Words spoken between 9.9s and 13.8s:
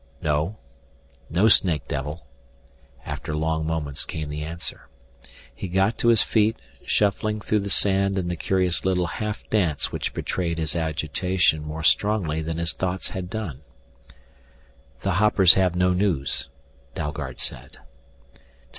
which betrayed his agitation more strongly than his thoughts had done.